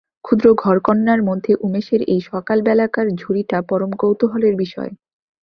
ক্ষুদ্র 0.25 0.47
ঘরকন্নার 0.55 1.21
মধ্যে 1.23 1.51
উমেশের 1.61 2.01
এই 2.13 2.21
সকালবেলাকার 2.31 3.07
ঝুড়িটা 3.15 3.57
পরম 3.69 3.91
কৌতূহলের 4.01 4.55
বিষয়। 4.55 4.91